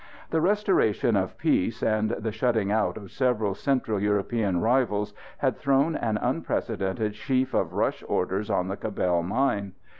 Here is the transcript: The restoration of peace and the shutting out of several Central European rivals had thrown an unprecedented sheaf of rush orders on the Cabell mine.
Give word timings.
The 0.31 0.41
restoration 0.41 1.15
of 1.15 1.37
peace 1.37 1.83
and 1.83 2.09
the 2.09 2.31
shutting 2.31 2.71
out 2.71 2.97
of 2.97 3.11
several 3.11 3.53
Central 3.53 3.99
European 4.01 4.59
rivals 4.59 5.13
had 5.37 5.57
thrown 5.57 5.95
an 5.95 6.17
unprecedented 6.17 7.13
sheaf 7.13 7.53
of 7.53 7.73
rush 7.73 8.03
orders 8.07 8.49
on 8.49 8.67
the 8.67 8.77
Cabell 8.77 9.21
mine. 9.21 9.73